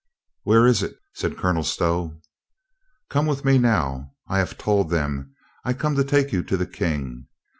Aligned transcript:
"Where 0.41 0.65
is 0.65 0.81
it?" 0.81 0.95
said 1.13 1.37
Colonel 1.37 1.63
Stow. 1.63 2.19
"Come 3.11 3.27
with 3.27 3.45
me 3.45 3.59
now. 3.59 4.13
I 4.27 4.39
have 4.39 4.57
told 4.57 4.89
them 4.89 5.35
I 5.63 5.73
come 5.73 5.93
to 5.95 6.03
take 6.03 6.31
you 6.33 6.41
to 6.41 6.57
the 6.57 6.65
King. 6.65 7.27